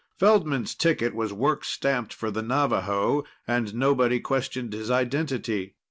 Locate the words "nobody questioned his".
3.75-4.89